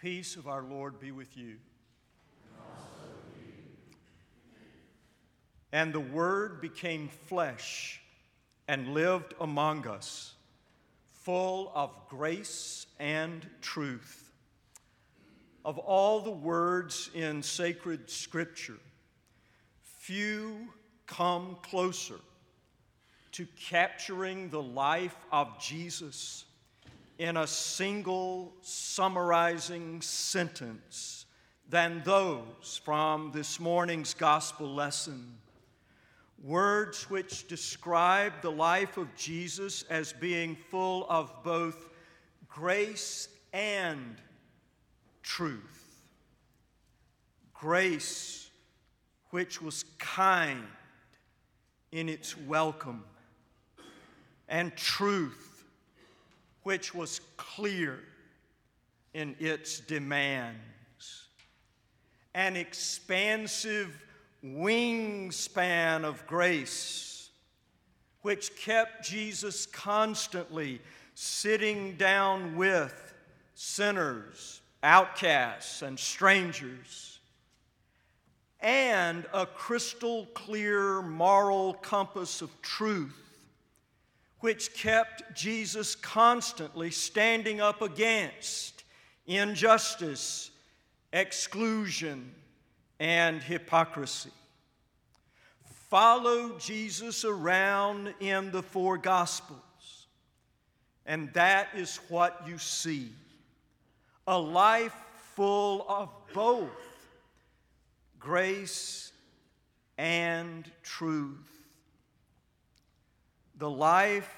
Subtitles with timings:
[0.00, 1.56] peace of our Lord be with you.
[5.72, 8.00] And the Word became flesh
[8.68, 10.34] and lived among us,
[11.22, 14.32] full of grace and truth.
[15.64, 18.78] Of all the words in sacred scripture,
[19.82, 20.68] few
[21.06, 22.20] come closer
[23.32, 26.44] to capturing the life of Jesus
[27.18, 31.26] in a single summarizing sentence
[31.68, 35.36] than those from this morning's gospel lesson.
[36.42, 41.88] Words which describe the life of Jesus as being full of both
[42.48, 44.16] grace and
[45.22, 46.00] truth.
[47.52, 48.48] Grace
[49.30, 50.62] which was kind
[51.90, 53.02] in its welcome,
[54.48, 55.47] and truth
[56.68, 57.98] which was clear
[59.14, 60.58] in its demands.
[62.34, 64.04] An expansive
[64.44, 67.30] wingspan of grace,
[68.20, 70.82] which kept Jesus constantly
[71.14, 73.14] sitting down with
[73.54, 77.18] sinners, outcasts, and strangers,
[78.60, 83.27] and a crystal clear moral compass of truth,
[84.40, 88.84] which kept Jesus constantly standing up against
[89.26, 90.50] injustice,
[91.12, 92.34] exclusion,
[93.00, 94.30] and hypocrisy.
[95.90, 100.06] Follow Jesus around in the four Gospels,
[101.06, 103.10] and that is what you see
[104.26, 104.94] a life
[105.34, 106.68] full of both
[108.20, 109.10] grace
[109.96, 111.57] and truth.
[113.58, 114.34] The life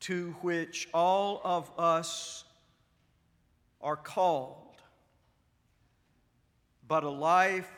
[0.00, 2.44] to which all of us
[3.80, 4.66] are called
[6.88, 7.70] but a life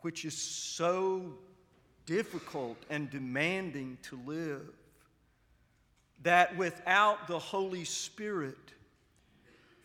[0.00, 1.34] which is so
[2.06, 4.68] difficult and demanding to live
[6.22, 8.72] that without the Holy Spirit,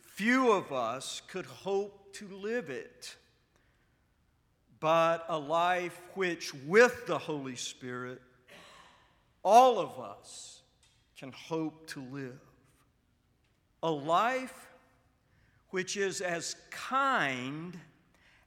[0.00, 3.16] few of us could hope to live it.
[4.78, 8.22] But a life which, with the Holy Spirit,
[9.42, 10.62] all of us
[11.18, 12.40] can hope to live.
[13.82, 14.68] A life
[15.70, 17.78] which is as kind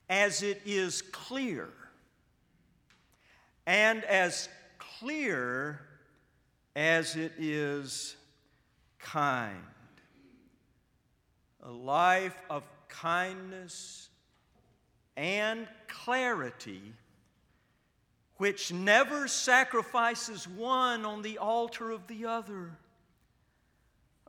[0.08, 1.68] as it is clear,
[3.66, 4.48] and as
[4.78, 5.80] clear
[6.76, 8.16] as it is
[8.98, 9.56] kind.
[11.62, 14.10] A life of kindness
[15.16, 16.82] and clarity
[18.36, 22.70] which never sacrifices one on the altar of the other.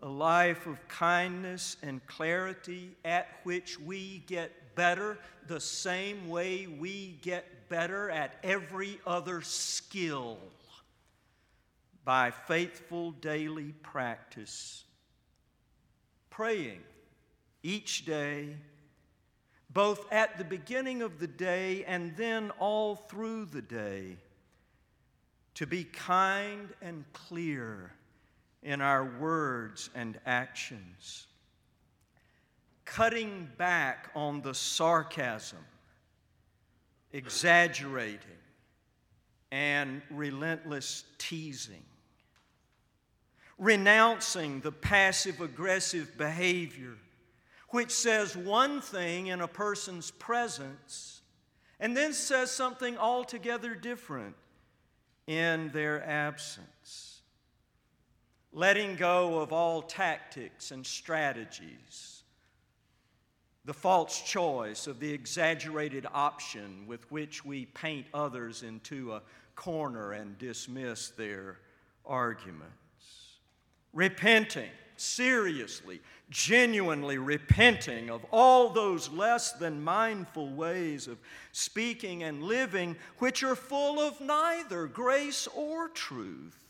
[0.02, 5.18] A life of kindness and clarity at which we get better
[5.48, 10.38] the same way we get better at every other skill
[12.04, 14.84] by faithful daily practice.
[16.30, 16.82] Praying
[17.64, 18.56] each day,
[19.76, 24.16] both at the beginning of the day and then all through the day,
[25.54, 27.92] to be kind and clear
[28.64, 31.28] in our words and actions.
[32.86, 35.66] Cutting back on the sarcasm,
[37.12, 38.20] exaggerating,
[39.52, 41.84] and relentless teasing,
[43.58, 46.96] renouncing the passive aggressive behavior
[47.76, 51.22] which says one thing in a person's presence
[51.78, 54.34] and then says something altogether different
[55.28, 57.20] in their absence.
[58.54, 62.24] Letting go of all tactics and strategies
[63.66, 69.22] the false choice of the exaggerated option with which we paint others into a
[69.56, 71.58] corner and dismiss their
[72.06, 72.70] arguments.
[73.92, 81.18] Repenting, seriously, genuinely repenting of all those less than mindful ways of
[81.52, 86.66] speaking and living which are full of neither grace or truth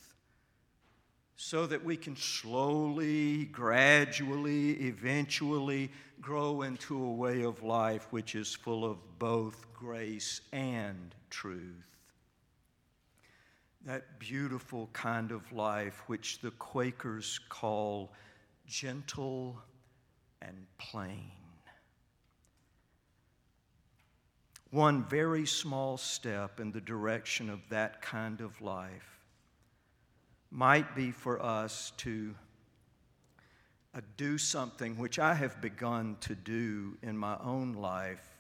[1.38, 8.56] so that we can slowly, gradually, eventually grow into a way of life which is
[8.56, 11.95] full of both grace and truth.
[13.86, 18.12] That beautiful kind of life which the Quakers call
[18.68, 19.62] gentle
[20.42, 21.32] and plain.
[24.72, 29.20] One very small step in the direction of that kind of life
[30.50, 32.34] might be for us to
[33.94, 38.36] uh, do something which I have begun to do in my own life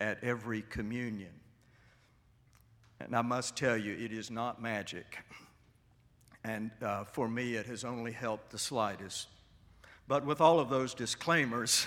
[0.00, 1.32] at every communion.
[3.04, 5.18] And I must tell you, it is not magic.
[6.42, 9.28] And uh, for me, it has only helped the slightest.
[10.08, 11.86] But with all of those disclaimers,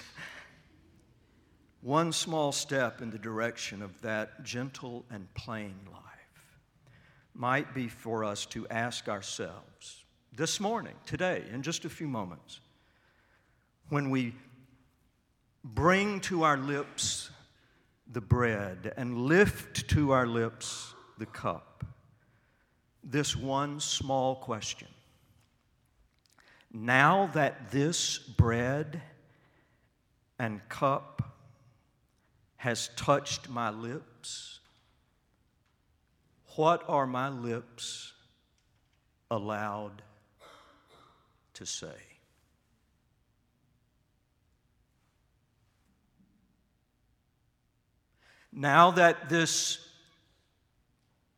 [1.82, 6.04] one small step in the direction of that gentle and plain life
[7.34, 10.06] might be for us to ask ourselves
[10.36, 12.60] this morning, today, in just a few moments,
[13.90, 14.36] when we
[15.64, 17.32] bring to our lips
[18.12, 21.86] the bread and lift to our lips the cup,
[23.04, 24.88] this one small question.
[26.72, 29.02] Now that this bread
[30.38, 31.38] and cup
[32.58, 34.60] has touched my lips,
[36.56, 38.14] what are my lips
[39.32, 40.02] allowed
[41.54, 41.96] to say?
[48.52, 49.87] Now that this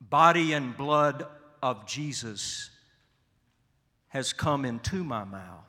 [0.10, 1.26] body and blood
[1.62, 2.70] of Jesus
[4.10, 5.66] has come into my mouth,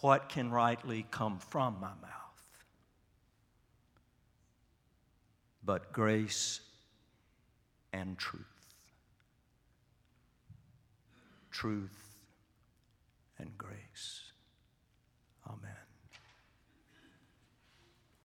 [0.00, 2.12] what can rightly come from my mouth?
[5.64, 6.60] But grace
[7.92, 8.42] and truth.
[11.52, 12.16] Truth
[13.38, 14.31] and grace.